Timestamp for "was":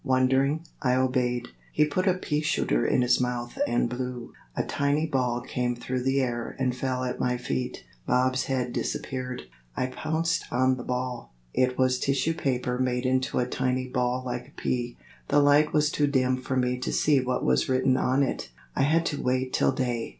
11.77-11.99, 15.71-15.91, 17.45-17.69